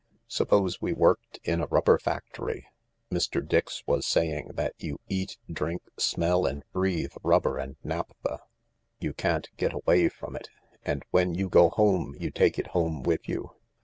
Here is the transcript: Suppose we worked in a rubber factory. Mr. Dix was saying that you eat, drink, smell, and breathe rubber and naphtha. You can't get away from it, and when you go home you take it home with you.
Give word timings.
Suppose 0.27 0.81
we 0.81 0.93
worked 0.93 1.39
in 1.43 1.61
a 1.61 1.67
rubber 1.67 1.99
factory. 1.99 2.65
Mr. 3.11 3.47
Dix 3.47 3.83
was 3.85 4.03
saying 4.07 4.49
that 4.55 4.73
you 4.79 4.97
eat, 5.07 5.37
drink, 5.47 5.83
smell, 5.99 6.47
and 6.47 6.63
breathe 6.73 7.11
rubber 7.21 7.59
and 7.59 7.75
naphtha. 7.83 8.39
You 8.99 9.13
can't 9.13 9.47
get 9.57 9.73
away 9.73 10.09
from 10.09 10.35
it, 10.35 10.49
and 10.83 11.03
when 11.11 11.35
you 11.35 11.49
go 11.49 11.69
home 11.69 12.15
you 12.19 12.31
take 12.31 12.57
it 12.57 12.69
home 12.69 13.03
with 13.03 13.29
you. 13.29 13.51